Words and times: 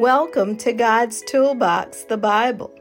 Welcome 0.00 0.56
to 0.56 0.72
God's 0.72 1.20
Toolbox, 1.20 2.04
the 2.04 2.16
Bible. 2.16 2.72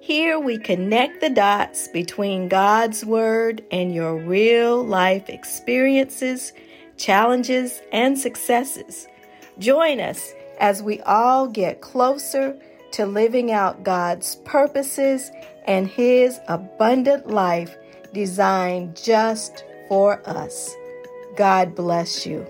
Here 0.00 0.40
we 0.40 0.58
connect 0.58 1.20
the 1.20 1.30
dots 1.30 1.86
between 1.86 2.48
God's 2.48 3.04
Word 3.04 3.62
and 3.70 3.94
your 3.94 4.16
real 4.16 4.84
life 4.84 5.28
experiences, 5.28 6.52
challenges, 6.96 7.80
and 7.92 8.18
successes. 8.18 9.06
Join 9.60 10.00
us 10.00 10.32
as 10.58 10.82
we 10.82 11.00
all 11.02 11.46
get 11.46 11.80
closer 11.80 12.58
to 12.90 13.06
living 13.06 13.52
out 13.52 13.84
God's 13.84 14.34
purposes 14.44 15.30
and 15.64 15.86
His 15.86 16.40
abundant 16.48 17.28
life 17.28 17.76
designed 18.12 18.96
just 18.96 19.62
for 19.86 20.28
us. 20.28 20.74
God 21.36 21.76
bless 21.76 22.26
you. 22.26 22.44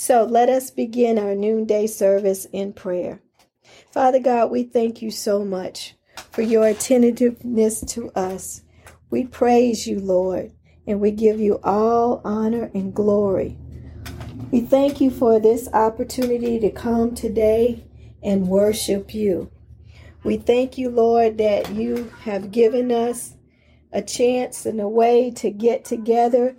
So 0.00 0.24
let 0.24 0.48
us 0.48 0.70
begin 0.70 1.18
our 1.18 1.34
noonday 1.34 1.86
service 1.86 2.46
in 2.54 2.72
prayer. 2.72 3.20
Father 3.92 4.18
God, 4.18 4.50
we 4.50 4.62
thank 4.62 5.02
you 5.02 5.10
so 5.10 5.44
much 5.44 5.94
for 6.30 6.40
your 6.40 6.66
attentiveness 6.68 7.82
to 7.82 8.10
us. 8.12 8.62
We 9.10 9.26
praise 9.26 9.86
you, 9.86 10.00
Lord, 10.00 10.52
and 10.86 11.02
we 11.02 11.10
give 11.10 11.38
you 11.38 11.60
all 11.62 12.22
honor 12.24 12.70
and 12.72 12.94
glory. 12.94 13.58
We 14.50 14.62
thank 14.62 15.02
you 15.02 15.10
for 15.10 15.38
this 15.38 15.68
opportunity 15.74 16.58
to 16.60 16.70
come 16.70 17.14
today 17.14 17.84
and 18.22 18.48
worship 18.48 19.12
you. 19.12 19.50
We 20.24 20.38
thank 20.38 20.78
you, 20.78 20.88
Lord, 20.88 21.36
that 21.36 21.74
you 21.74 22.10
have 22.22 22.52
given 22.52 22.90
us 22.90 23.36
a 23.92 24.00
chance 24.00 24.64
and 24.64 24.80
a 24.80 24.88
way 24.88 25.30
to 25.32 25.50
get 25.50 25.84
together 25.84 26.56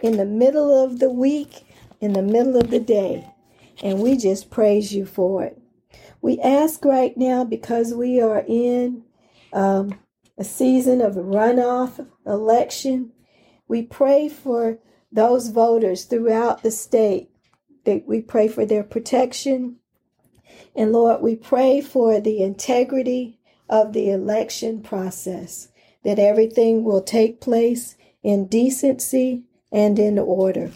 in 0.00 0.16
the 0.16 0.24
middle 0.24 0.72
of 0.72 1.00
the 1.00 1.10
week 1.10 1.64
in 2.04 2.12
the 2.12 2.22
middle 2.22 2.58
of 2.58 2.70
the 2.70 2.80
day. 2.80 3.26
And 3.82 3.98
we 3.98 4.18
just 4.18 4.50
praise 4.50 4.92
you 4.92 5.06
for 5.06 5.42
it. 5.42 5.58
We 6.20 6.38
ask 6.40 6.84
right 6.84 7.16
now 7.16 7.44
because 7.44 7.94
we 7.94 8.20
are 8.20 8.44
in 8.46 9.04
um, 9.54 9.98
a 10.36 10.44
season 10.44 11.00
of 11.00 11.14
runoff 11.14 12.06
election. 12.26 13.12
We 13.68 13.82
pray 13.82 14.28
for 14.28 14.78
those 15.10 15.48
voters 15.48 16.04
throughout 16.04 16.62
the 16.62 16.70
state. 16.70 17.30
That 17.84 18.04
we 18.06 18.20
pray 18.20 18.48
for 18.48 18.64
their 18.66 18.84
protection. 18.84 19.76
And 20.76 20.92
Lord, 20.92 21.22
we 21.22 21.36
pray 21.36 21.80
for 21.80 22.20
the 22.20 22.42
integrity 22.42 23.38
of 23.68 23.92
the 23.92 24.10
election 24.10 24.82
process, 24.82 25.68
that 26.02 26.18
everything 26.18 26.84
will 26.84 27.02
take 27.02 27.40
place 27.40 27.96
in 28.22 28.46
decency 28.46 29.44
and 29.72 29.98
in 29.98 30.18
order. 30.18 30.70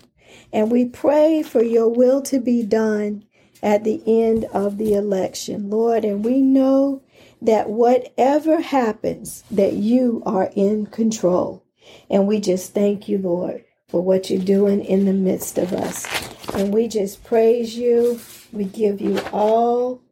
And 0.53 0.71
we 0.71 0.85
pray 0.87 1.43
for 1.43 1.63
your 1.63 1.89
will 1.89 2.23
to 2.23 2.41
be 2.41 2.63
done 2.63 3.25
at 3.63 3.85
the 3.85 4.03
end 4.07 4.45
of 4.47 4.79
the 4.79 4.95
election, 4.95 5.71
Lord. 5.71 6.05
And 6.05 6.25
we 6.25 6.41
know 6.41 7.03
that 7.43 7.69
whatever 7.69 8.61
happens, 8.61 9.45
that 9.51 9.75
you 9.75 10.23
are 10.27 10.51
in 10.55 10.87
control. 10.87 11.65
And 12.11 12.27
we 12.27 12.41
just 12.41 12.75
thank 12.75 13.09
you, 13.09 13.19
Lord, 13.19 13.65
for 13.89 14.03
what 14.03 14.31
you're 14.31 14.41
doing 14.43 14.85
in 14.85 15.05
the 15.05 15.13
midst 15.13 15.59
of 15.59 15.73
us. 15.73 16.07
And 16.55 16.73
we 16.73 16.89
just 16.89 17.25
praise 17.25 17.77
you. 17.77 18.21
We 18.53 18.65
give 18.65 19.01
you 19.01 19.21
all 19.33 20.03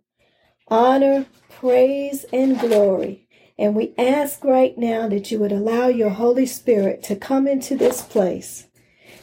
honor, 0.69 1.27
praise, 1.49 2.25
and 2.33 2.59
glory. 2.59 3.29
And 3.59 3.75
we 3.75 3.95
ask 3.97 4.45
right 4.45 4.77
now 4.77 5.09
that 5.09 5.31
you 5.31 5.39
would 5.39 5.53
allow 5.53 5.89
your 5.89 6.11
Holy 6.11 6.47
Spirit 6.47 7.03
to 7.05 7.17
come 7.17 7.47
into 7.47 7.75
this 7.77 8.03
place 8.03 8.67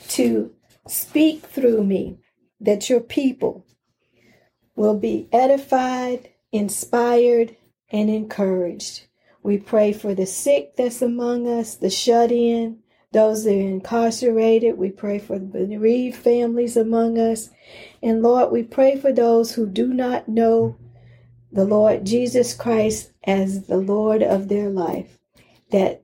to 0.09 0.51
Speak 0.87 1.45
through 1.45 1.83
me 1.83 2.19
that 2.59 2.89
your 2.89 2.99
people 2.99 3.65
will 4.75 4.97
be 4.97 5.29
edified, 5.31 6.29
inspired, 6.51 7.55
and 7.89 8.09
encouraged. 8.09 9.07
We 9.43 9.57
pray 9.57 9.93
for 9.93 10.13
the 10.13 10.25
sick 10.25 10.75
that's 10.75 11.01
among 11.01 11.47
us, 11.47 11.75
the 11.75 11.89
shut 11.89 12.31
in, 12.31 12.79
those 13.11 13.43
that 13.43 13.51
are 13.51 13.59
incarcerated. 13.59 14.77
We 14.77 14.89
pray 14.89 15.19
for 15.19 15.37
the 15.39 15.45
bereaved 15.45 16.17
families 16.17 16.75
among 16.75 17.17
us. 17.17 17.49
And 18.01 18.21
Lord, 18.21 18.51
we 18.51 18.63
pray 18.63 18.97
for 18.97 19.13
those 19.13 19.53
who 19.53 19.67
do 19.67 19.93
not 19.93 20.27
know 20.27 20.77
the 21.51 21.65
Lord 21.65 22.05
Jesus 22.05 22.53
Christ 22.53 23.11
as 23.23 23.67
the 23.67 23.77
Lord 23.77 24.23
of 24.23 24.47
their 24.49 24.69
life, 24.69 25.19
that 25.71 26.02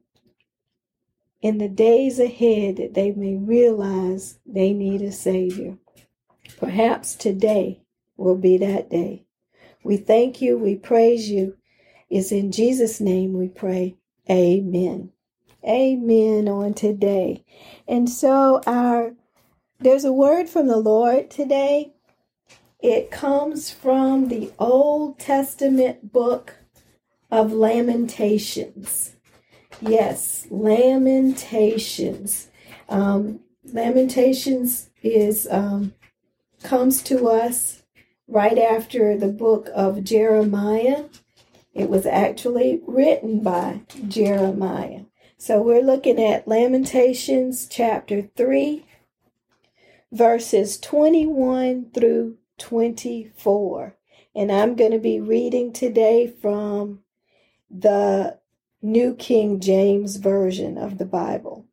in 1.42 1.58
the 1.58 1.70
days 1.70 2.20
ahead 2.20 2.78
that 2.78 2.94
they 2.94 3.12
may 3.12 3.36
realize 3.36 4.40
they 4.46 4.74
need 4.74 5.02
a 5.02 5.12
Savior. 5.12 5.78
Perhaps 6.58 7.16
today 7.16 7.82
will 8.18 8.36
be 8.36 8.58
that 8.58 8.90
day. 8.90 9.26
We 9.84 9.98
thank 9.98 10.42
you, 10.42 10.58
we 10.58 10.76
praise 10.76 11.30
you. 11.30 11.58
It's 12.10 12.32
in 12.32 12.52
Jesus' 12.52 13.00
name 13.00 13.34
we 13.34 13.48
pray. 13.48 13.96
Amen. 14.30 15.12
Amen 15.64 16.48
on 16.48 16.74
today. 16.74 17.46
And 17.88 18.10
so 18.10 18.62
our 18.66 19.14
there's 19.80 20.04
a 20.04 20.12
word 20.12 20.50
from 20.50 20.68
the 20.68 20.78
Lord 20.78 21.30
today. 21.30 21.94
It 22.82 23.12
comes 23.12 23.72
from 23.72 24.28
the 24.28 24.52
Old 24.60 25.20
Testament 25.20 26.12
book 26.12 26.56
of 27.32 27.54
Lamentations. 27.54 29.16
Yes, 29.81 30.45
Lamentations. 30.50 32.50
Um, 32.90 33.40
Lamentations 33.63 34.90
is 35.01 35.47
um, 35.50 35.94
comes 36.63 37.01
to 37.03 37.29
us 37.29 37.84
right 38.28 38.57
after 38.57 39.17
the 39.17 39.29
book 39.29 39.69
of 39.73 40.03
Jeremiah. 40.03 41.06
It 41.73 41.90
was 41.90 42.06
actually 42.06 42.81
written 42.85 43.41
by 43.41 43.81
Jeremiah. 44.07 45.03
So 45.38 45.62
we're 45.62 45.81
looking 45.81 46.22
at 46.22 46.47
Lamentations 46.47 47.66
chapter 47.66 48.23
3, 48.35 48.85
verses 50.11 50.78
21 50.78 51.91
through 51.94 52.38
24. 52.57 53.96
And 54.35 54.51
I'm 54.51 54.75
going 54.75 54.91
to 54.91 55.00
be 55.00 55.22
reading 55.22 55.72
today 55.72 56.28
from 56.28 57.00
the 57.72 58.39
New 58.81 59.13
King 59.13 59.59
James 59.59 60.16
Version 60.16 60.78
of 60.78 61.00
the 61.00 61.06
Bible. 61.06 61.66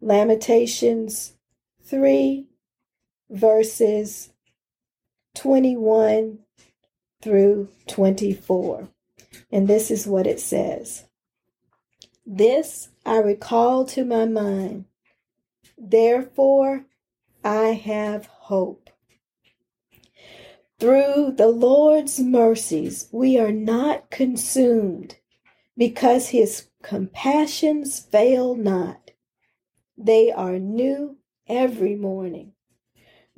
Lamentations 0.00 1.34
3, 1.84 2.46
verses 3.28 4.30
21 5.34 6.38
through 7.20 7.68
24. 7.88 8.88
And 9.52 9.68
this 9.68 9.90
is 9.90 10.06
what 10.06 10.26
it 10.26 10.40
says 10.40 11.04
This 12.24 12.88
I 13.04 13.18
recall 13.18 13.84
to 13.86 14.02
my 14.02 14.24
mind, 14.24 14.86
therefore 15.76 16.86
I 17.44 17.74
have 17.74 18.24
hope. 18.24 18.88
Through 20.78 21.34
the 21.36 21.48
Lord's 21.48 22.18
mercies, 22.20 23.06
we 23.12 23.38
are 23.38 23.52
not 23.52 24.10
consumed 24.10 25.16
because 25.76 26.28
his 26.28 26.68
compassions 26.82 28.00
fail 28.00 28.54
not. 28.54 29.10
They 29.96 30.30
are 30.30 30.58
new 30.58 31.18
every 31.48 31.96
morning. 31.96 32.52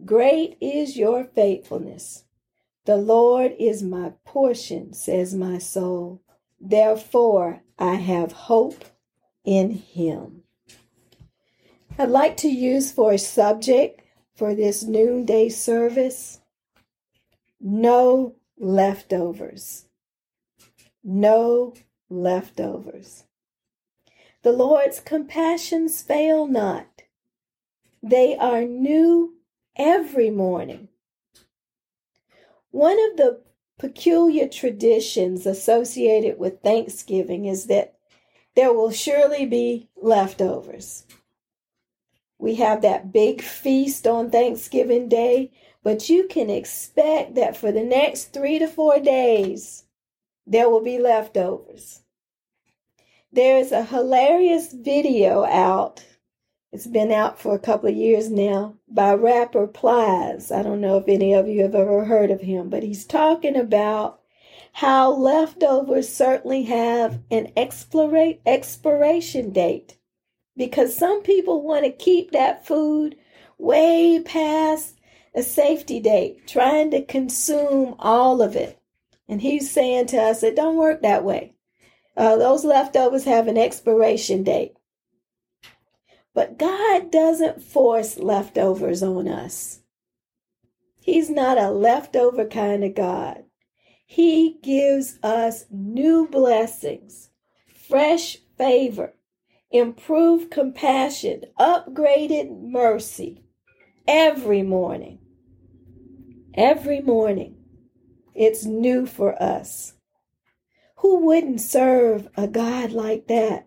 Great 0.05 0.57
is 0.61 0.97
your 0.97 1.25
faithfulness. 1.25 2.25
The 2.85 2.97
Lord 2.97 3.55
is 3.59 3.83
my 3.83 4.13
portion, 4.25 4.93
says 4.93 5.35
my 5.35 5.59
soul. 5.59 6.23
Therefore, 6.61 7.63
I 7.79 7.95
have 7.95 8.33
hope 8.33 8.85
in 9.45 9.71
him. 9.71 10.43
I'd 11.99 12.11
like 12.11 12.37
to 12.39 12.49
use 12.49 12.93
for 12.93 13.13
a 13.13 13.19
subject 13.19 14.03
for 14.35 14.55
this 14.55 14.85
noonday 14.85 15.49
service 15.49 16.41
no 17.61 18.37
leftovers. 18.59 19.87
No 21.03 21.75
leftovers. 22.11 23.25
The 24.43 24.53
Lord's 24.53 25.01
compassions 25.01 26.03
fail 26.03 26.47
not, 26.47 27.03
they 28.03 28.37
are 28.37 28.65
new 28.65 29.35
every 29.77 30.31
morning. 30.31 30.89
One 32.71 32.99
of 33.11 33.17
the 33.17 33.41
peculiar 33.79 34.49
traditions 34.49 35.47
associated 35.47 36.39
with 36.39 36.63
Thanksgiving 36.63 37.47
is 37.47 37.67
that 37.67 37.95
there 38.55 38.73
will 38.73 38.91
surely 38.91 39.47
be 39.47 39.89
leftovers. 39.97 41.07
We 42.39 42.57
have 42.57 42.83
that 42.83 43.13
big 43.13 43.43
feast 43.43 44.07
on 44.07 44.31
Thanksgiving 44.31 45.09
Day, 45.09 45.51
but 45.83 46.09
you 46.09 46.29
can 46.29 46.51
expect 46.51 47.35
that 47.35 47.57
for 47.57 47.73
the 47.73 47.83
next 47.83 48.33
three 48.33 48.59
to 48.59 48.69
four 48.69 49.01
days, 49.01 49.85
there 50.49 50.71
will 50.71 50.83
be 50.83 50.99
leftovers. 50.99 52.03
There's 53.33 53.73
a 53.73 53.85
hilarious 53.85 54.73
video 54.73 55.45
out 55.45 56.05
It's 56.73 56.87
been 56.87 57.11
out 57.13 57.39
for 57.41 57.55
a 57.55 57.59
couple 57.59 57.89
of 57.89 57.97
years 57.97 58.31
now 58.31 58.77
by 58.89 59.15
rapper 59.15 59.67
Plies. 59.67 60.53
I 60.53 60.63
don't 60.63 60.83
know 60.83 60.99
if 60.99 61.09
any 61.09 61.33
of 61.33 61.49
you 61.49 61.63
have 61.63 61.75
ever 61.75 62.05
heard 62.05 62.31
of 62.31 62.43
him, 62.43 62.69
but 62.69 62.83
he's 62.83 63.07
talking 63.07 63.57
about 63.57 64.21
how 64.73 65.11
leftovers 65.11 66.09
certainly 66.13 66.65
have 66.65 67.21
an 67.31 67.53
expiration 67.57 69.51
date 69.51 69.97
because 70.57 70.97
some 70.97 71.23
people 71.23 71.63
want 71.63 71.85
to 71.87 71.91
keep 71.93 72.33
that 72.33 72.67
food 72.67 73.17
way 73.57 74.23
past 74.25 75.01
a 75.35 75.43
safety 75.43 76.01
date, 76.01 76.47
trying 76.47 76.91
to 76.91 77.05
consume 77.05 77.95
all 77.99 78.43
of 78.43 78.57
it. 78.57 78.79
And 79.29 79.43
he's 79.43 79.71
saying 79.71 80.07
to 80.09 80.19
us, 80.19 80.43
it 80.43 80.57
don't 80.57 80.77
work 80.77 81.03
that 81.03 81.25
way. 81.25 81.55
Uh, 82.17 82.37
those 82.37 82.65
leftovers 82.65 83.25
have 83.25 83.47
an 83.47 83.59
expiration 83.59 84.43
date. 84.43 84.73
But 86.35 86.59
God 86.59 87.11
doesn't 87.11 87.63
force 87.63 88.19
leftovers 88.19 89.03
on 89.03 89.29
us. 89.29 89.81
He's 91.01 91.31
not 91.31 91.59
a 91.59 91.71
leftover 91.71 92.45
kind 92.45 92.85
of 92.85 92.95
God. 92.95 93.45
He 94.05 94.59
gives 94.63 95.19
us 95.23 95.67
new 95.71 96.27
blessings, 96.29 97.31
fresh 97.89 98.39
favor, 98.57 99.15
improved 99.71 100.51
compassion, 100.51 101.43
upgraded 101.59 102.63
mercy 102.63 103.45
every 104.07 104.63
morning. 104.63 105.19
Every 106.55 107.01
morning. 107.01 107.58
It's 108.39 108.65
new 108.65 109.05
for 109.05 109.35
us. 109.43 109.95
Who 110.99 111.27
wouldn't 111.27 111.61
serve 111.61 112.29
a 112.37 112.47
God 112.47 112.93
like 112.93 113.27
that? 113.27 113.67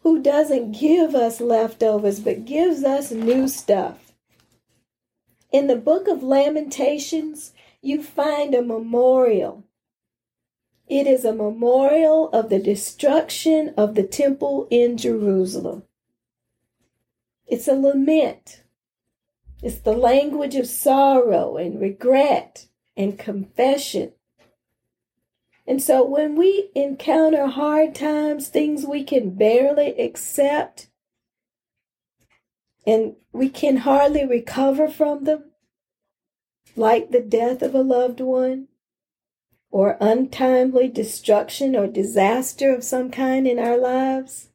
Who 0.00 0.22
doesn't 0.22 0.72
give 0.72 1.14
us 1.14 1.38
leftovers 1.38 2.18
but 2.18 2.46
gives 2.46 2.84
us 2.84 3.10
new 3.10 3.46
stuff? 3.46 4.14
In 5.52 5.66
the 5.66 5.76
book 5.76 6.08
of 6.08 6.22
Lamentations, 6.22 7.52
you 7.82 8.02
find 8.02 8.54
a 8.54 8.62
memorial. 8.62 9.64
It 10.86 11.06
is 11.06 11.26
a 11.26 11.34
memorial 11.34 12.30
of 12.30 12.48
the 12.48 12.58
destruction 12.58 13.74
of 13.76 13.96
the 13.96 14.02
temple 14.02 14.66
in 14.70 14.96
Jerusalem. 14.96 15.82
It's 17.46 17.68
a 17.68 17.74
lament. 17.74 18.62
It's 19.62 19.80
the 19.80 19.92
language 19.92 20.54
of 20.54 20.66
sorrow 20.66 21.58
and 21.58 21.78
regret 21.78 22.67
and 22.98 23.18
confession. 23.18 24.12
And 25.66 25.80
so 25.80 26.04
when 26.04 26.34
we 26.34 26.70
encounter 26.74 27.46
hard 27.46 27.94
times, 27.94 28.48
things 28.48 28.84
we 28.84 29.04
can 29.04 29.36
barely 29.36 29.98
accept, 29.98 30.88
and 32.86 33.14
we 33.32 33.48
can 33.48 33.78
hardly 33.78 34.26
recover 34.26 34.88
from 34.88 35.24
them, 35.24 35.52
like 36.74 37.10
the 37.10 37.20
death 37.20 37.62
of 37.62 37.74
a 37.74 37.82
loved 37.82 38.20
one, 38.20 38.68
or 39.70 39.96
untimely 40.00 40.88
destruction 40.88 41.76
or 41.76 41.86
disaster 41.86 42.74
of 42.74 42.82
some 42.82 43.10
kind 43.10 43.46
in 43.46 43.58
our 43.58 43.76
lives, 43.76 44.48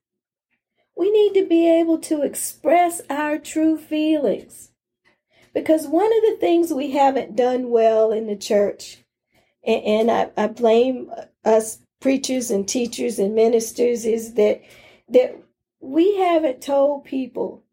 we 0.98 1.12
need 1.12 1.40
to 1.40 1.48
be 1.48 1.70
able 1.70 2.00
to 2.00 2.24
express 2.24 3.02
our 3.10 3.38
true 3.38 3.78
feelings. 3.78 4.73
Because 5.54 5.88
one 5.88 6.12
of 6.12 6.22
the 6.24 6.38
things 6.40 6.74
we 6.74 6.92
haven't 6.92 7.36
done 7.36 7.70
well 7.70 8.12
in 8.12 8.28
the 8.28 8.36
church, 8.36 9.04
and, 9.66 9.84
and 9.84 10.12
I, 10.12 10.32
I 10.36 10.48
blame 10.48 11.12
us 11.46 11.80
preachers 12.00 12.52
and 12.52 12.68
teachers 12.68 13.20
and 13.20 13.36
ministers, 13.36 14.06
is 14.06 14.34
that 14.34 14.62
that 15.10 15.38
we 15.80 16.18
haven't 16.18 16.62
told 16.62 17.06
people 17.06 17.64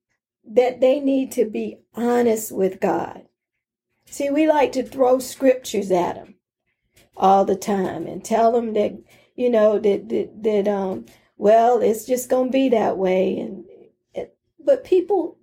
that 0.45 0.81
they 0.81 1.01
need 1.01 1.33
to 1.33 1.45
be 1.45 1.79
honest 1.95 2.53
with 2.53 2.81
God. 2.81 3.27
See, 4.07 4.31
we 4.31 4.49
like 4.49 4.73
to 4.73 4.83
throw 4.83 5.21
scriptures 5.21 5.91
at 5.91 6.17
them 6.17 6.35
all 7.17 7.45
the 7.45 7.57
time 7.57 8.07
and 8.07 8.25
tell 8.25 8.51
them 8.53 8.73
that, 8.73 8.99
you 9.37 9.49
know, 9.49 9.79
that, 9.79 10.09
that, 10.09 10.43
that 10.43 10.69
um, 10.69 11.07
well, 11.37 11.81
it's 11.81 12.05
just 12.05 12.29
going 12.29 12.49
to 12.49 12.53
be 12.53 12.69
that 12.71 12.99
way. 12.99 13.39
And, 13.39 13.65
but 14.59 14.85
people, 14.85 15.39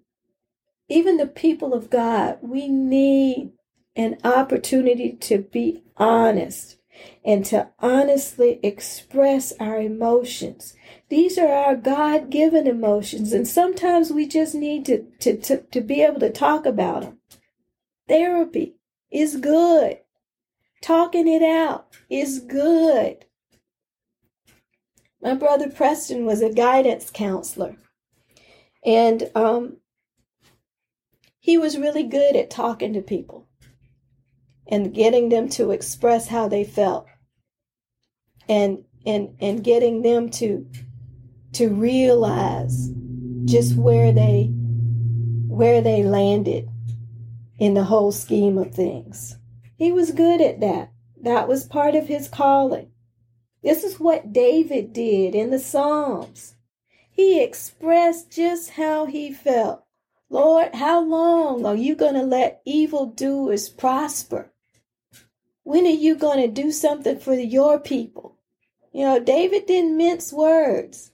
even 0.89 1.17
the 1.17 1.27
people 1.27 1.73
of 1.73 1.89
God, 1.89 2.39
we 2.41 2.67
need 2.67 3.51
an 3.95 4.17
opportunity 4.23 5.11
to 5.13 5.39
be 5.39 5.83
honest 5.97 6.77
and 7.25 7.45
to 7.45 7.69
honestly 7.79 8.59
express 8.63 9.53
our 9.59 9.79
emotions. 9.79 10.75
These 11.09 11.37
are 11.37 11.51
our 11.51 11.75
God 11.75 12.29
given 12.29 12.67
emotions, 12.67 13.33
and 13.33 13.47
sometimes 13.47 14.11
we 14.11 14.27
just 14.27 14.55
need 14.55 14.85
to, 14.85 15.05
to, 15.19 15.37
to, 15.37 15.57
to 15.57 15.81
be 15.81 16.01
able 16.01 16.19
to 16.21 16.31
talk 16.31 16.65
about 16.65 17.03
them. 17.03 17.19
Therapy 18.07 18.75
is 19.11 19.35
good. 19.35 19.99
Talking 20.81 21.27
it 21.27 21.43
out 21.43 21.87
is 22.09 22.39
good. 22.39 23.25
My 25.21 25.33
brother 25.33 25.69
Preston 25.69 26.25
was 26.25 26.41
a 26.41 26.53
guidance 26.53 27.09
counselor, 27.09 27.75
and 28.85 29.29
um, 29.35 29.77
he 31.47 31.57
was 31.57 31.77
really 31.77 32.03
good 32.03 32.35
at 32.35 32.49
talking 32.49 32.91
to 32.91 33.01
people 33.01 33.47
and 34.67 34.93
getting 34.93 35.29
them 35.29 35.47
to 35.47 35.71
express 35.71 36.27
how 36.27 36.49
they 36.49 36.65
felt, 36.65 37.07
and 38.49 38.83
and 39.05 39.33
and 39.39 39.63
getting 39.63 40.01
them 40.01 40.29
to 40.29 40.67
to 41.53 41.69
realize 41.69 42.89
just 43.45 43.77
where 43.77 44.11
they 44.11 44.51
where 45.47 45.81
they 45.81 46.03
landed 46.03 46.67
in 47.59 47.75
the 47.75 47.85
whole 47.85 48.11
scheme 48.11 48.57
of 48.57 48.75
things. 48.75 49.37
He 49.77 49.93
was 49.93 50.11
good 50.11 50.41
at 50.41 50.59
that. 50.59 50.91
That 51.21 51.47
was 51.47 51.63
part 51.63 51.95
of 51.95 52.09
his 52.09 52.27
calling. 52.27 52.91
This 53.63 53.85
is 53.85 54.01
what 54.01 54.33
David 54.33 54.91
did 54.91 55.33
in 55.33 55.51
the 55.51 55.59
Psalms. 55.59 56.55
He 57.09 57.41
expressed 57.41 58.29
just 58.31 58.71
how 58.71 59.05
he 59.05 59.31
felt. 59.31 59.86
Lord, 60.29 60.75
how 60.75 60.99
long 61.01 61.65
are 61.65 61.75
you 61.75 61.95
going 61.95 62.15
to 62.15 62.23
let 62.23 62.61
evildoers 62.65 63.69
prosper? 63.69 64.51
When 65.63 65.85
are 65.85 65.89
you 65.89 66.15
going 66.15 66.41
to 66.41 66.61
do 66.61 66.71
something 66.71 67.19
for 67.19 67.33
your 67.33 67.79
people? 67.79 68.37
You 68.91 69.05
know, 69.05 69.19
David 69.19 69.65
didn't 69.65 69.95
mince 69.95 70.33
words. 70.33 71.11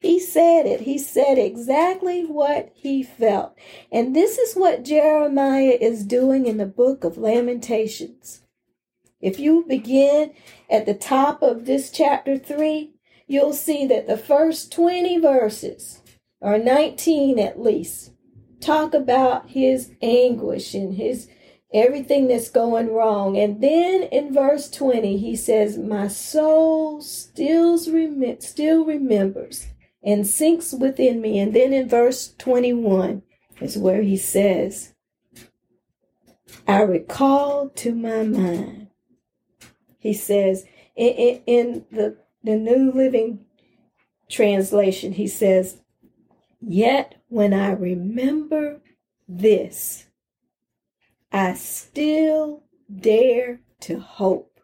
He 0.00 0.18
said 0.20 0.66
it. 0.66 0.82
He 0.82 0.98
said 0.98 1.38
exactly 1.38 2.24
what 2.24 2.72
he 2.74 3.02
felt. 3.02 3.56
And 3.90 4.14
this 4.14 4.38
is 4.38 4.54
what 4.54 4.84
Jeremiah 4.84 5.78
is 5.80 6.04
doing 6.04 6.46
in 6.46 6.56
the 6.56 6.66
book 6.66 7.04
of 7.04 7.16
Lamentations. 7.16 8.42
If 9.20 9.38
you 9.38 9.64
begin 9.68 10.34
at 10.68 10.86
the 10.86 10.94
top 10.94 11.42
of 11.42 11.66
this 11.66 11.90
chapter 11.90 12.36
3, 12.36 12.90
you'll 13.28 13.52
see 13.52 13.86
that 13.86 14.08
the 14.08 14.16
first 14.16 14.72
20 14.72 15.18
verses, 15.18 16.00
or 16.40 16.58
19 16.58 17.38
at 17.38 17.60
least, 17.60 18.10
talk 18.62 18.94
about 18.94 19.50
his 19.50 19.92
anguish 20.00 20.74
and 20.74 20.94
his 20.94 21.28
everything 21.74 22.28
that's 22.28 22.50
going 22.50 22.92
wrong. 22.92 23.36
And 23.36 23.60
then 23.62 24.04
in 24.04 24.32
verse 24.32 24.70
20, 24.70 25.16
he 25.18 25.36
says, 25.36 25.78
My 25.78 26.08
soul 26.08 27.00
still, 27.00 27.78
rem- 27.90 28.40
still 28.40 28.84
remembers 28.84 29.66
and 30.02 30.26
sinks 30.26 30.72
within 30.72 31.20
me. 31.20 31.38
And 31.38 31.54
then 31.54 31.72
in 31.72 31.88
verse 31.88 32.34
21 32.38 33.22
is 33.60 33.78
where 33.78 34.02
he 34.02 34.16
says, 34.16 34.94
I 36.68 36.82
recall 36.82 37.70
to 37.70 37.94
my 37.94 38.22
mind 38.22 38.82
he 40.02 40.12
says 40.12 40.64
in, 40.96 41.12
in, 41.12 41.42
in 41.46 41.84
the, 41.92 42.16
the 42.42 42.56
New 42.56 42.90
Living 42.90 43.44
Translation, 44.28 45.12
he 45.12 45.28
says, 45.28 45.80
Yet 46.60 47.21
when 47.32 47.54
I 47.54 47.70
remember 47.70 48.82
this, 49.26 50.04
I 51.32 51.54
still 51.54 52.64
dare 52.94 53.60
to 53.80 53.98
hope. 53.98 54.60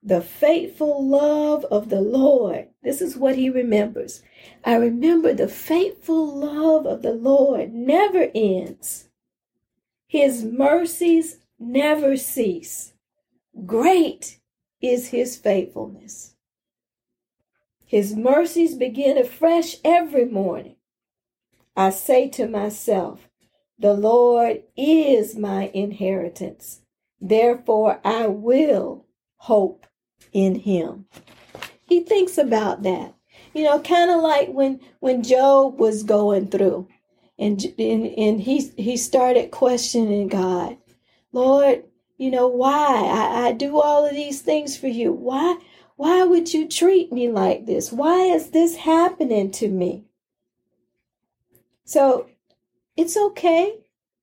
The 0.00 0.20
faithful 0.20 1.04
love 1.04 1.64
of 1.72 1.88
the 1.88 2.00
Lord. 2.00 2.68
This 2.84 3.02
is 3.02 3.16
what 3.16 3.34
he 3.34 3.50
remembers. 3.50 4.22
I 4.64 4.76
remember 4.76 5.34
the 5.34 5.48
faithful 5.48 6.38
love 6.38 6.86
of 6.86 7.02
the 7.02 7.14
Lord 7.14 7.74
never 7.74 8.30
ends. 8.32 9.08
His 10.06 10.44
mercies 10.44 11.38
never 11.58 12.16
cease. 12.16 12.92
Great 13.66 14.38
is 14.80 15.08
his 15.08 15.36
faithfulness. 15.36 16.36
His 17.84 18.14
mercies 18.14 18.76
begin 18.76 19.18
afresh 19.18 19.78
every 19.84 20.26
morning. 20.26 20.73
I 21.76 21.90
say 21.90 22.28
to 22.30 22.46
myself, 22.46 23.28
The 23.78 23.94
Lord 23.94 24.62
is 24.76 25.36
my 25.36 25.70
inheritance. 25.74 26.82
Therefore, 27.20 28.00
I 28.04 28.26
will 28.26 29.06
hope 29.36 29.86
in 30.32 30.56
him. 30.60 31.06
He 31.86 32.00
thinks 32.00 32.38
about 32.38 32.82
that. 32.82 33.14
You 33.52 33.64
know, 33.64 33.80
kind 33.80 34.10
of 34.10 34.20
like 34.20 34.48
when 34.48 34.80
when 35.00 35.22
Job 35.22 35.78
was 35.78 36.02
going 36.02 36.48
through 36.48 36.88
and 37.38 37.64
and, 37.78 38.06
and 38.06 38.40
he 38.40 38.72
he 38.76 38.96
started 38.96 39.50
questioning 39.50 40.28
God. 40.28 40.76
Lord, 41.32 41.84
you 42.16 42.30
know, 42.30 42.46
why? 42.46 43.04
I, 43.04 43.48
I 43.48 43.52
do 43.52 43.80
all 43.80 44.06
of 44.06 44.14
these 44.14 44.40
things 44.40 44.76
for 44.76 44.88
you. 44.88 45.12
Why 45.12 45.58
why 45.96 46.24
would 46.24 46.52
you 46.52 46.68
treat 46.68 47.12
me 47.12 47.28
like 47.28 47.66
this? 47.66 47.92
Why 47.92 48.22
is 48.22 48.50
this 48.50 48.76
happening 48.76 49.50
to 49.52 49.68
me? 49.68 50.04
So 51.84 52.28
it's 52.96 53.16
okay. 53.16 53.78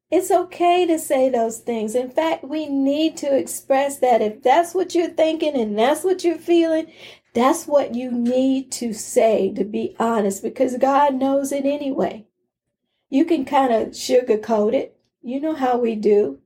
It's 0.10 0.32
okay 0.32 0.86
to 0.88 1.00
say 1.00 1.30
those 1.30 1.60
things. 1.60 1.96
In 1.96 2.10
fact, 2.10 2.44
we 2.44 2.66
need 2.66 3.16
to 3.18 3.38
express 3.38 4.00
that. 4.00 4.22
If 4.22 4.44
that's 4.44 4.74
what 4.74 4.94
you're 4.94 5.10
thinking 5.10 5.56
and 5.56 5.78
that's 5.78 6.04
what 6.04 6.24
you're 6.24 6.38
feeling, 6.38 6.92
that's 7.34 7.66
what 7.66 7.96
you 7.96 8.12
need 8.12 8.72
to 8.74 8.94
say 8.94 9.54
to 9.54 9.64
be 9.64 9.96
honest 10.00 10.44
because 10.44 10.76
God 10.78 11.16
knows 11.16 11.54
it 11.54 11.66
anyway. 11.66 12.26
You 13.10 13.24
can 13.26 13.46
kind 13.46 13.74
of 13.74 13.90
sugarcoat 13.90 14.74
it. 14.74 14.98
You 15.22 15.40
know 15.40 15.56
how 15.56 15.78
we 15.78 15.96
do. 15.96 16.40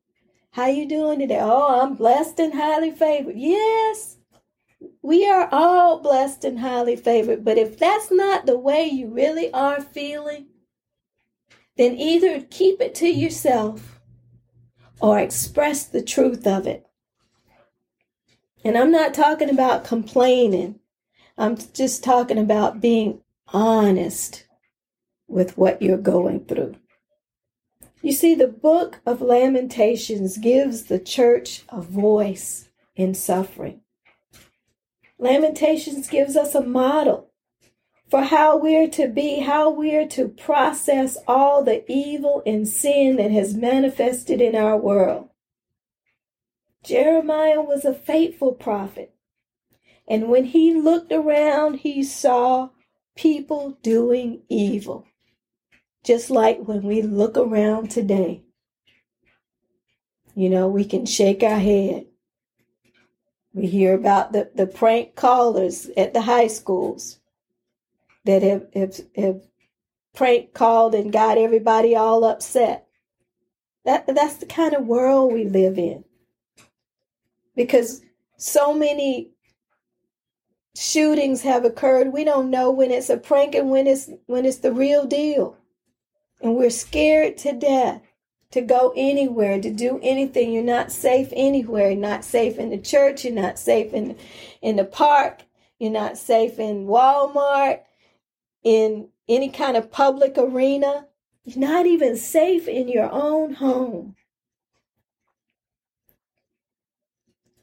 How 0.51 0.67
you 0.67 0.87
doing 0.87 1.19
today? 1.19 1.39
Oh, 1.41 1.81
I'm 1.81 1.95
blessed 1.95 2.39
and 2.39 2.53
highly 2.53 2.91
favored. 2.91 3.35
Yes. 3.35 4.17
We 5.01 5.27
are 5.27 5.49
all 5.51 5.99
blessed 5.99 6.43
and 6.43 6.59
highly 6.59 6.95
favored, 6.95 7.43
but 7.43 7.57
if 7.57 7.79
that's 7.79 8.11
not 8.11 8.45
the 8.45 8.57
way 8.57 8.85
you 8.85 9.09
really 9.09 9.51
are 9.53 9.81
feeling, 9.81 10.47
then 11.77 11.95
either 11.95 12.41
keep 12.41 12.81
it 12.81 12.95
to 12.95 13.07
yourself 13.07 13.99
or 15.01 15.19
express 15.19 15.85
the 15.85 16.01
truth 16.01 16.47
of 16.47 16.65
it. 16.65 16.85
And 18.63 18.77
I'm 18.77 18.91
not 18.91 19.13
talking 19.13 19.49
about 19.49 19.83
complaining. 19.83 20.79
I'm 21.37 21.57
just 21.73 22.03
talking 22.03 22.37
about 22.37 22.81
being 22.81 23.21
honest 23.53 24.47
with 25.27 25.57
what 25.57 25.81
you're 25.81 25.97
going 25.97 26.45
through. 26.45 26.75
You 28.01 28.13
see, 28.13 28.35
the 28.35 28.47
book 28.47 29.01
of 29.05 29.21
Lamentations 29.21 30.37
gives 30.37 30.83
the 30.83 30.99
church 30.99 31.63
a 31.69 31.81
voice 31.81 32.69
in 32.95 33.13
suffering. 33.13 33.81
Lamentations 35.17 36.07
gives 36.07 36.35
us 36.35 36.55
a 36.55 36.61
model 36.61 37.31
for 38.09 38.23
how 38.23 38.57
we're 38.57 38.87
to 38.89 39.07
be, 39.07 39.39
how 39.39 39.69
we're 39.69 40.07
to 40.07 40.27
process 40.27 41.17
all 41.27 41.63
the 41.63 41.89
evil 41.91 42.43
and 42.45 42.67
sin 42.67 43.15
that 43.17 43.31
has 43.31 43.55
manifested 43.55 44.41
in 44.41 44.55
our 44.55 44.77
world. 44.77 45.29
Jeremiah 46.83 47.61
was 47.61 47.83
a 47.83 47.93
faithful 47.93 48.53
prophet. 48.53 49.13
And 50.07 50.29
when 50.29 50.45
he 50.45 50.73
looked 50.75 51.11
around, 51.11 51.77
he 51.77 52.03
saw 52.03 52.69
people 53.15 53.79
doing 53.81 54.43
evil. 54.49 55.07
Just 56.03 56.29
like 56.29 56.59
when 56.59 56.83
we 56.83 57.01
look 57.01 57.35
around 57.35 57.89
today. 57.89 58.43
You 60.35 60.49
know, 60.49 60.67
we 60.67 60.85
can 60.85 61.07
shake 61.07 61.41
our 61.41 61.57
head. 61.57 62.05
We 63.53 63.65
hear 63.65 63.95
about 63.95 64.31
the, 64.31 64.51
the 64.53 64.67
prank 64.67 65.15
callers 65.15 65.89
at 65.97 66.13
the 66.13 66.21
high 66.21 66.47
schools 66.47 67.19
that 68.25 68.41
have, 68.43 68.67
have, 68.73 68.99
have 69.15 69.41
prank 70.13 70.53
called 70.53 70.95
and 70.95 71.11
got 71.11 71.37
everybody 71.37 71.95
all 71.95 72.23
upset. 72.23 72.87
That, 73.85 74.07
that's 74.07 74.37
the 74.37 74.45
kind 74.45 74.73
of 74.73 74.87
world 74.87 75.31
we 75.31 75.45
live 75.45 75.77
in. 75.77 76.03
Because 77.55 78.01
so 78.37 78.73
many 78.73 79.31
shootings 80.75 81.41
have 81.43 81.63
occurred, 81.63 82.11
we 82.11 82.23
don't 82.23 82.49
know 82.49 82.71
when 82.71 82.91
it's 82.91 83.09
a 83.09 83.17
prank 83.17 83.55
and 83.55 83.69
when 83.69 83.87
it's 83.87 84.09
when 84.25 84.45
it's 84.45 84.57
the 84.57 84.73
real 84.73 85.05
deal. 85.05 85.57
And 86.41 86.55
we're 86.55 86.69
scared 86.69 87.37
to 87.39 87.53
death 87.53 88.01
to 88.51 88.61
go 88.61 88.93
anywhere, 88.95 89.61
to 89.61 89.71
do 89.71 89.99
anything. 90.01 90.51
You're 90.51 90.63
not 90.63 90.91
safe 90.91 91.29
anywhere. 91.33 91.91
You're 91.91 91.99
not 91.99 92.25
safe 92.25 92.57
in 92.57 92.69
the 92.69 92.77
church. 92.77 93.23
You're 93.23 93.33
not 93.33 93.59
safe 93.59 93.93
in, 93.93 94.17
in 94.61 94.75
the 94.75 94.85
park. 94.85 95.43
You're 95.79 95.91
not 95.91 96.17
safe 96.17 96.59
in 96.59 96.85
Walmart 96.85 97.81
in 98.65 99.07
any 99.29 99.49
kind 99.49 99.77
of 99.77 99.91
public 99.91 100.37
arena. 100.37 101.07
Not 101.55 101.85
even 101.85 102.17
safe 102.17 102.67
in 102.67 102.89
your 102.89 103.09
own 103.11 103.53
home. 103.53 104.15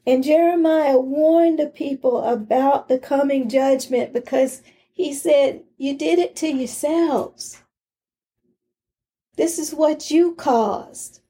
And 0.07 0.23
Jeremiah 0.23 0.97
warned 0.97 1.59
the 1.59 1.67
people 1.67 2.23
about 2.23 2.87
the 2.87 2.97
coming 2.97 3.49
judgment 3.49 4.13
because 4.13 4.61
he 4.93 5.13
said, 5.13 5.63
You 5.77 5.97
did 5.97 6.19
it 6.19 6.35
to 6.37 6.47
yourselves. 6.47 7.61
This 9.35 9.59
is 9.59 9.73
what 9.73 10.11
you 10.11 10.35
caused 10.35 11.21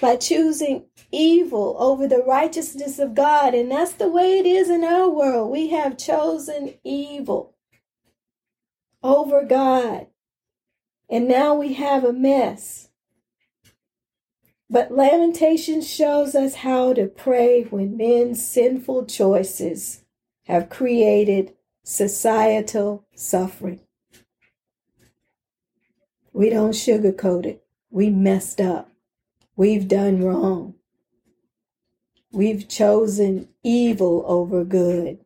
by 0.00 0.16
choosing 0.16 0.86
evil 1.12 1.76
over 1.78 2.08
the 2.08 2.22
righteousness 2.26 2.98
of 2.98 3.14
God. 3.14 3.54
And 3.54 3.70
that's 3.70 3.92
the 3.92 4.08
way 4.08 4.38
it 4.38 4.46
is 4.46 4.70
in 4.70 4.82
our 4.82 5.08
world. 5.08 5.50
We 5.50 5.68
have 5.68 5.98
chosen 5.98 6.74
evil 6.82 7.49
over 9.02 9.44
God. 9.44 10.06
And 11.08 11.26
now 11.26 11.54
we 11.54 11.74
have 11.74 12.04
a 12.04 12.12
mess. 12.12 12.88
But 14.68 14.92
Lamentation 14.92 15.82
shows 15.82 16.36
us 16.36 16.56
how 16.56 16.92
to 16.92 17.06
pray 17.06 17.62
when 17.64 17.96
men's 17.96 18.46
sinful 18.46 19.06
choices 19.06 20.04
have 20.44 20.68
created 20.68 21.54
societal 21.82 23.04
suffering. 23.14 23.80
We 26.32 26.50
don't 26.50 26.70
sugarcoat 26.70 27.46
it. 27.46 27.64
We 27.90 28.10
messed 28.10 28.60
up. 28.60 28.90
We've 29.56 29.88
done 29.88 30.22
wrong. 30.22 30.74
We've 32.32 32.68
chosen 32.68 33.48
evil 33.64 34.22
over 34.26 34.64
good. 34.64 35.18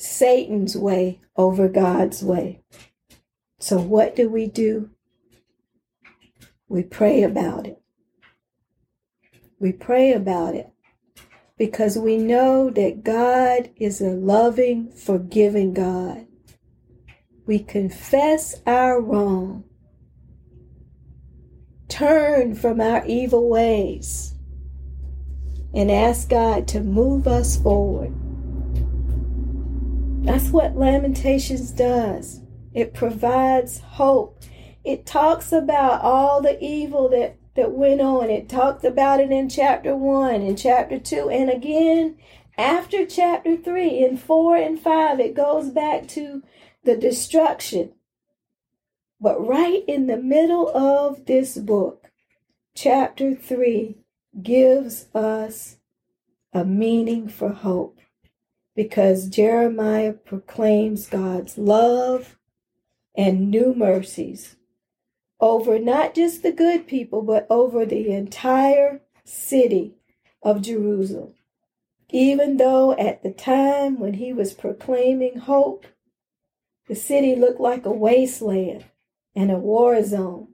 Satan's 0.00 0.76
way 0.76 1.20
over 1.36 1.68
God's 1.68 2.22
way. 2.22 2.62
So, 3.58 3.78
what 3.78 4.16
do 4.16 4.30
we 4.30 4.46
do? 4.46 4.90
We 6.68 6.82
pray 6.82 7.22
about 7.22 7.66
it. 7.66 7.80
We 9.58 9.72
pray 9.72 10.12
about 10.12 10.54
it 10.54 10.70
because 11.58 11.98
we 11.98 12.16
know 12.16 12.70
that 12.70 13.04
God 13.04 13.68
is 13.76 14.00
a 14.00 14.10
loving, 14.10 14.90
forgiving 14.90 15.74
God. 15.74 16.26
We 17.44 17.58
confess 17.58 18.62
our 18.66 19.02
wrong, 19.02 19.64
turn 21.88 22.54
from 22.54 22.80
our 22.80 23.04
evil 23.04 23.50
ways, 23.50 24.34
and 25.74 25.90
ask 25.90 26.30
God 26.30 26.66
to 26.68 26.80
move 26.80 27.28
us 27.28 27.58
forward. 27.58 28.14
That's 30.22 30.50
what 30.50 30.76
Lamentations 30.76 31.70
does. 31.70 32.42
It 32.74 32.92
provides 32.92 33.78
hope. 33.78 34.42
It 34.84 35.06
talks 35.06 35.50
about 35.50 36.02
all 36.02 36.42
the 36.42 36.62
evil 36.62 37.08
that, 37.08 37.38
that 37.56 37.72
went 37.72 38.02
on. 38.02 38.28
It 38.28 38.46
talked 38.46 38.84
about 38.84 39.20
it 39.20 39.30
in 39.30 39.48
chapter 39.48 39.96
1 39.96 40.42
in 40.42 40.56
chapter 40.56 40.98
2. 40.98 41.30
And 41.30 41.48
again, 41.48 42.18
after 42.58 43.06
chapter 43.06 43.56
3, 43.56 43.88
in 43.88 44.18
4 44.18 44.56
and 44.56 44.78
5, 44.78 45.20
it 45.20 45.34
goes 45.34 45.70
back 45.70 46.06
to 46.08 46.42
the 46.84 46.96
destruction. 46.96 47.94
But 49.18 49.44
right 49.44 49.82
in 49.88 50.06
the 50.06 50.18
middle 50.18 50.68
of 50.68 51.24
this 51.24 51.56
book, 51.56 52.10
chapter 52.74 53.34
3 53.34 53.96
gives 54.42 55.06
us 55.14 55.78
a 56.52 56.64
meaning 56.66 57.26
for 57.26 57.48
hope 57.48 57.98
because 58.80 59.28
Jeremiah 59.28 60.14
proclaims 60.14 61.06
God's 61.06 61.58
love 61.58 62.38
and 63.14 63.50
new 63.50 63.74
mercies 63.74 64.56
over 65.38 65.78
not 65.78 66.14
just 66.14 66.42
the 66.42 66.50
good 66.50 66.86
people, 66.86 67.20
but 67.20 67.46
over 67.50 67.84
the 67.84 68.10
entire 68.10 69.02
city 69.22 69.96
of 70.42 70.62
Jerusalem. 70.62 71.34
Even 72.08 72.56
though 72.56 72.92
at 72.92 73.22
the 73.22 73.32
time 73.32 74.00
when 74.00 74.14
he 74.14 74.32
was 74.32 74.54
proclaiming 74.54 75.40
hope, 75.40 75.84
the 76.88 76.96
city 76.96 77.36
looked 77.36 77.60
like 77.60 77.84
a 77.84 77.92
wasteland 77.92 78.86
and 79.36 79.50
a 79.50 79.58
war 79.58 80.02
zone. 80.02 80.48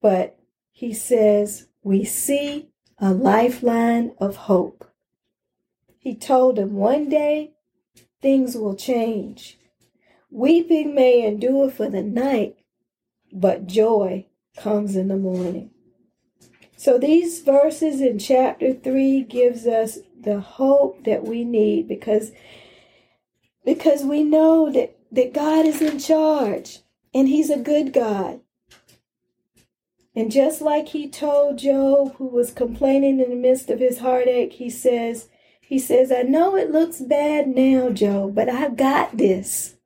But 0.00 0.38
he 0.70 0.94
says, 0.94 1.66
We 1.82 2.04
see 2.04 2.68
a 2.98 3.12
lifeline 3.12 4.12
of 4.18 4.36
hope. 4.36 4.90
He 5.98 6.14
told 6.14 6.58
him 6.58 6.74
one 6.74 7.08
day 7.08 7.52
things 8.20 8.56
will 8.56 8.76
change. 8.76 9.58
Weeping 10.30 10.94
may 10.94 11.26
endure 11.26 11.70
for 11.70 11.88
the 11.88 12.02
night, 12.02 12.56
but 13.32 13.66
joy 13.66 14.26
comes 14.56 14.96
in 14.96 15.08
the 15.08 15.16
morning. 15.16 15.70
So 16.76 16.98
these 16.98 17.40
verses 17.40 18.00
in 18.00 18.18
chapter 18.18 18.74
3 18.74 19.22
gives 19.22 19.66
us 19.66 19.98
the 20.20 20.40
hope 20.40 21.04
that 21.04 21.24
we 21.24 21.44
need 21.44 21.88
because 21.88 22.32
because 23.64 24.02
we 24.02 24.22
know 24.22 24.70
that, 24.70 24.96
that 25.12 25.32
God 25.32 25.64
is 25.64 25.80
in 25.80 25.98
charge 25.98 26.80
and 27.14 27.28
he's 27.28 27.48
a 27.48 27.58
good 27.58 27.92
God. 27.92 28.40
And 30.16 30.30
just 30.30 30.60
like 30.60 30.88
he 30.88 31.08
told 31.08 31.58
Job, 31.58 32.16
who 32.16 32.26
was 32.26 32.52
complaining 32.52 33.18
in 33.18 33.30
the 33.30 33.36
midst 33.36 33.68
of 33.68 33.80
his 33.80 33.98
heartache, 33.98 34.52
he 34.54 34.70
says, 34.70 35.28
he 35.60 35.78
says, 35.78 36.12
I 36.12 36.22
know 36.22 36.56
it 36.56 36.70
looks 36.70 37.00
bad 37.00 37.48
now, 37.48 37.90
Job, 37.90 38.34
but 38.34 38.48
I've 38.48 38.76
got 38.76 39.16
this. 39.16 39.76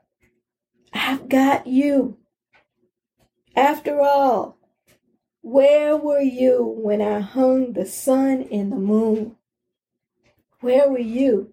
I've 0.92 1.28
got 1.28 1.66
you. 1.66 2.18
After 3.56 4.00
all, 4.00 4.58
where 5.40 5.96
were 5.96 6.20
you 6.20 6.62
when 6.62 7.00
I 7.00 7.20
hung 7.20 7.72
the 7.72 7.86
sun 7.86 8.46
and 8.52 8.70
the 8.70 8.76
moon? 8.76 9.36
Where 10.60 10.90
were 10.90 10.98
you 10.98 11.52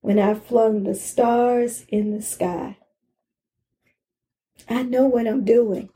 when 0.00 0.18
I 0.18 0.34
flung 0.34 0.84
the 0.84 0.94
stars 0.94 1.84
in 1.88 2.12
the 2.12 2.22
sky? 2.22 2.78
I 4.68 4.82
know 4.82 5.06
what 5.06 5.26
I'm 5.26 5.44
doing. 5.44 5.90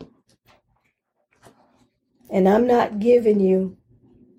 And 2.31 2.49
I'm 2.49 2.67
not 2.67 2.99
giving 2.99 3.41
you 3.41 3.77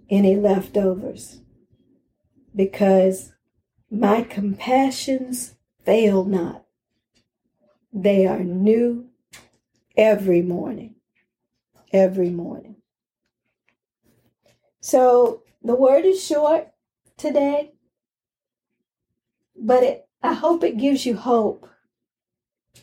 any 0.10 0.36
leftovers 0.36 1.40
because 2.56 3.34
my 3.90 4.22
compassions 4.22 5.56
fail 5.86 6.24
not. 6.24 6.66
They 7.92 8.28
are 8.28 8.44
new 8.44 9.10
every 9.98 10.42
morning. 10.42 10.96
Every 11.92 12.30
morning. 12.30 12.76
So 14.82 15.44
the 15.64 15.76
word 15.76 16.06
is 16.06 16.24
short 16.24 16.70
today, 17.18 17.74
but 19.56 19.84
it, 19.84 20.08
I 20.22 20.34
hope 20.34 20.64
it 20.64 20.78
gives 20.78 21.06
you 21.06 21.18
hope. 21.18 21.68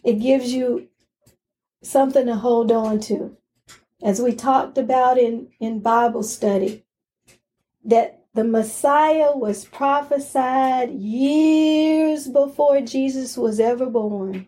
It 0.04 0.14
gives 0.14 0.52
you 0.52 0.88
something 1.82 2.26
to 2.26 2.34
hold 2.34 2.72
on 2.72 3.00
to. 3.00 3.36
As 4.02 4.20
we 4.20 4.34
talked 4.34 4.78
about 4.78 5.18
in, 5.18 5.48
in 5.58 5.80
Bible 5.80 6.22
study, 6.22 6.84
that 7.84 8.24
the 8.34 8.44
Messiah 8.44 9.34
was 9.34 9.64
prophesied 9.64 10.90
years 10.90 12.28
before 12.28 12.82
Jesus 12.82 13.36
was 13.36 13.58
ever 13.58 13.86
born. 13.86 14.46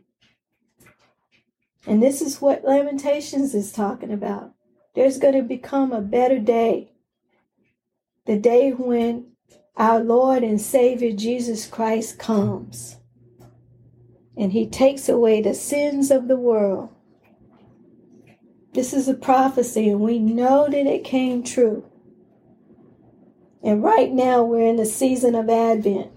And 1.86 2.02
this 2.02 2.20
is 2.20 2.40
what 2.40 2.64
Lamentations 2.64 3.54
is 3.54 3.72
talking 3.72 4.12
about. 4.12 4.52
There's 4.94 5.18
going 5.18 5.34
to 5.34 5.42
become 5.42 5.92
a 5.92 6.02
better 6.02 6.38
day. 6.38 6.92
The 8.26 8.38
day 8.38 8.72
when 8.72 9.32
our 9.74 10.00
Lord 10.00 10.42
and 10.42 10.60
Savior 10.60 11.12
Jesus 11.12 11.66
Christ 11.66 12.18
comes 12.18 12.96
and 14.36 14.52
he 14.52 14.66
takes 14.66 15.08
away 15.08 15.40
the 15.40 15.54
sins 15.54 16.10
of 16.10 16.28
the 16.28 16.36
world. 16.36 16.90
This 18.72 18.92
is 18.92 19.08
a 19.08 19.14
prophecy, 19.14 19.88
and 19.88 20.00
we 20.00 20.18
know 20.18 20.68
that 20.68 20.87
it 20.87 21.04
came 21.04 21.42
true. 21.42 21.84
And 23.62 23.82
right 23.82 24.12
now 24.12 24.42
we're 24.44 24.68
in 24.68 24.76
the 24.76 24.87
season 24.87 25.34
of 25.34 25.48
Advent, 25.48 26.12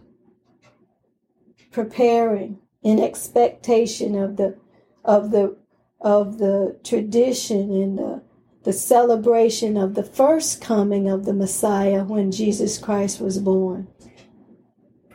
preparing 1.72 2.60
in 2.84 3.00
expectation 3.00 4.16
of 4.16 4.38
the 4.38 4.58
of 5.04 5.32
the 5.32 5.58
of 6.00 6.38
the 6.38 6.80
tradition 6.84 7.72
and 7.72 7.98
the 7.98 8.22
the 8.64 8.74
celebration 8.74 9.76
of 9.76 9.96
the 9.96 10.04
first 10.04 10.62
coming 10.62 11.10
of 11.10 11.26
the 11.26 11.34
Messiah 11.34 12.04
when 12.04 12.32
Jesus 12.32 12.78
Christ 12.78 13.20
was 13.20 13.40
born. 13.40 13.88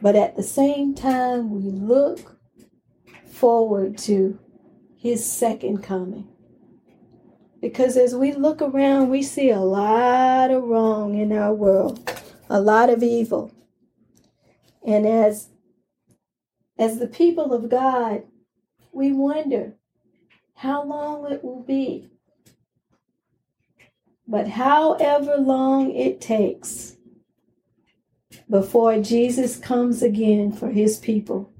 But 0.03 0.16
at 0.16 0.37
the 0.37 0.42
same 0.42 0.94
time, 0.94 1.51
we 1.51 1.70
look 1.70 2.37
forward 3.25 3.99
to 3.99 4.38
his 4.96 5.31
second 5.31 5.83
coming. 5.83 6.29
Because 7.61 7.97
as 7.97 8.14
we 8.14 8.33
look 8.33 8.61
around, 8.61 9.09
we 9.09 9.23
see 9.23 9.51
a 9.51 9.61
lot 9.61 10.51
of 10.51 10.64
wrong 10.64 11.19
in 11.19 11.33
our 11.33 11.55
world, 11.55 12.11
a 12.51 12.61
lot 12.61 12.90
of 12.90 13.03
evil. 13.03 13.53
And 14.87 15.07
as 15.07 15.49
as 16.79 16.99
the 16.99 17.07
people 17.07 17.53
of 17.55 17.71
God, 17.71 18.25
we 18.92 19.11
wonder 19.12 19.75
how 20.55 20.85
long 20.85 21.33
it 21.33 21.42
will 21.42 21.62
be. 21.62 22.09
But 24.29 24.49
however 24.49 25.37
long 25.37 25.90
it 25.95 26.21
takes 26.21 26.97
before 28.51 29.01
Jesus 29.01 29.57
comes 29.57 30.03
again 30.03 30.53
for 30.53 30.71
his 30.71 30.99
people, 30.99 31.51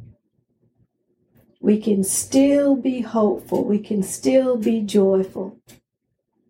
we 1.61 1.81
can 1.81 2.05
still 2.05 2.77
be 2.77 3.01
hopeful. 3.01 3.65
We 3.65 3.79
can 3.79 4.03
still 4.03 4.57
be 4.57 4.83
joyful 4.83 5.59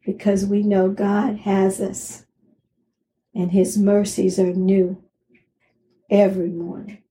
because 0.07 0.47
we 0.47 0.63
know 0.63 0.89
God 0.89 1.39
has 1.39 1.81
us 1.81 2.25
and 3.35 3.51
His 3.51 3.77
mercies 3.77 4.39
are 4.39 4.55
new 4.55 5.03
every 6.09 6.49
morning. 6.49 7.03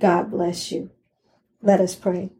God 0.00 0.32
bless 0.32 0.72
you. 0.72 0.90
Let 1.62 1.80
us 1.80 1.94
pray. 1.94 2.30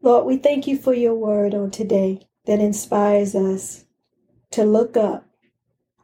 Lord, 0.00 0.24
we 0.24 0.36
thank 0.36 0.68
you 0.68 0.78
for 0.78 0.94
your 0.94 1.16
word 1.16 1.52
on 1.52 1.72
today 1.72 2.20
that 2.46 2.60
inspires 2.60 3.34
us 3.34 3.84
to 4.52 4.64
look 4.64 4.96
up, 4.96 5.26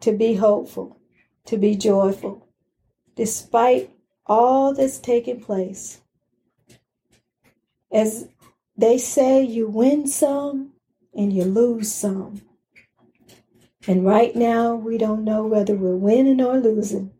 to 0.00 0.10
be 0.12 0.34
hopeful, 0.34 1.00
to 1.46 1.56
be 1.56 1.76
joyful, 1.76 2.48
despite 3.14 3.90
all 4.26 4.74
that's 4.74 4.98
taking 4.98 5.40
place. 5.40 6.00
As 7.92 8.26
they 8.76 8.98
say, 8.98 9.44
you 9.44 9.68
win 9.68 10.08
some 10.08 10.71
and 11.14 11.32
you 11.32 11.44
lose 11.44 11.92
some. 11.92 12.42
And 13.86 14.04
right 14.04 14.34
now, 14.34 14.74
we 14.74 14.96
don't 14.96 15.24
know 15.24 15.44
whether 15.46 15.74
we're 15.74 15.96
winning 15.96 16.40
or 16.40 16.58
losing. 16.58 17.12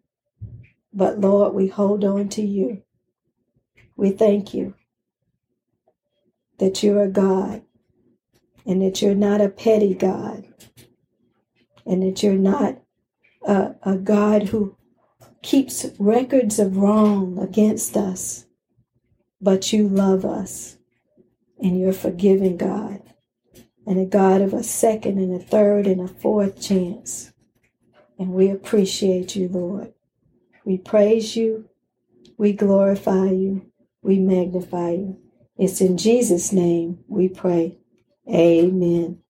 But 0.93 1.21
Lord, 1.21 1.55
we 1.55 1.69
hold 1.69 2.05
on 2.05 2.29
to 2.31 2.43
you. 2.43 2.83
We 3.97 4.11
thank 4.11 4.55
you 4.55 4.75
that 6.59 6.83
you're 6.83 7.03
a 7.03 7.09
God 7.09 7.63
and 8.65 8.81
that 8.83 9.03
you're 9.03 9.15
not 9.15 9.41
a 9.41 9.49
petty 9.49 9.95
God 9.95 10.45
and 11.85 12.03
that 12.03 12.23
you're 12.23 12.35
not 12.35 12.81
a, 13.47 13.75
a 13.83 13.97
God 13.97 14.45
who 14.45 14.77
keeps 15.43 15.87
records 15.99 16.59
of 16.59 16.77
wrong 16.77 17.39
against 17.39 17.97
us, 17.97 18.47
but 19.41 19.73
you 19.73 19.89
love 19.89 20.25
us 20.25 20.77
and 21.61 21.79
you're 21.81 21.93
forgiving 21.93 22.57
God 22.57 23.02
and 23.87 23.99
a 23.99 24.07
God 24.07 24.43
of 24.43 24.55
a 24.55 24.63
second 24.63 25.19
and 25.19 25.35
a 25.35 25.45
third 25.45 25.87
and 25.87 26.01
a 26.01 26.09
fourth 26.09 26.61
chance. 26.63 27.33
And 28.19 28.33
we 28.33 28.51
appreciate 28.51 29.37
you, 29.37 29.49
Lord. 29.49 29.95
We 30.65 30.79
praise 30.79 31.37
you. 31.37 31.69
We 32.39 32.53
glorify 32.53 33.31
you. 33.31 33.67
We 34.03 34.19
magnify 34.21 34.93
you. 34.93 35.19
It's 35.59 35.81
in 35.81 35.99
Jesus' 35.99 36.53
name 36.53 37.05
we 37.09 37.29
pray. 37.29 37.79
Amen. 38.29 39.23